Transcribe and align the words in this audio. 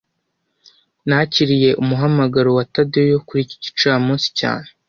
Nakiriye 1.07 1.69
umuhamagaro 1.81 2.49
wa 2.57 2.65
Tadeyo 2.73 3.17
kuri 3.27 3.39
iki 3.45 3.57
gicamunsi 3.63 4.27
cyane 4.39 4.67